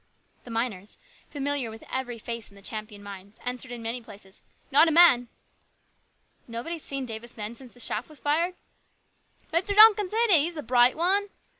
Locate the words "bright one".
10.63-11.27